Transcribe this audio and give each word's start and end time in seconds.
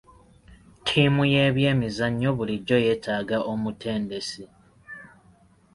Ttiimu 0.79 1.23
y'ebyemizannyo 1.33 2.29
bulijjo 2.37 2.77
yeetaaga 2.85 3.37
omutendesi. 3.51 4.43